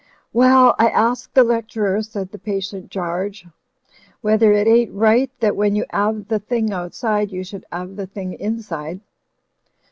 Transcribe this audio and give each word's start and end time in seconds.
'Well, 0.33 0.73
I 0.79 0.87
ask 0.89 1.31
the 1.35 1.43
lecturer," 1.43 2.01
said 2.01 2.31
the 2.31 2.39
patient 2.39 2.91
Garge, 2.91 3.45
"whether 4.21 4.51
it 4.51 4.65
ain't 4.65 4.91
right 4.91 5.29
that 5.41 5.55
when 5.55 5.75
you 5.75 5.85
'ave 5.93 6.23
the 6.23 6.39
thing 6.39 6.73
outside 6.73 7.31
you 7.31 7.43
should 7.43 7.65
*ave 7.71 7.93
the 7.93 8.07
thing 8.07 8.33
inside." 8.33 9.01